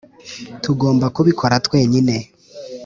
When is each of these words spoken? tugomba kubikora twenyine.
tugomba 0.63 1.05
kubikora 1.15 1.55
twenyine. 1.65 2.15